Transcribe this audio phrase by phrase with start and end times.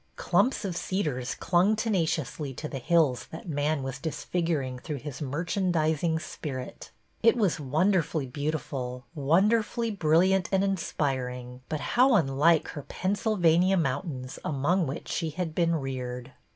[0.15, 5.45] Clumps of cedars clung tenaciously to the hills that man was disfiguring through his mer
[5.45, 6.89] chandising spirit.
[7.21, 13.77] It was wonderfully beautiful, wonderfully bril liant and inspiring, but how unlike her Pennsyl vania
[13.77, 16.31] mountains among which she had been reared!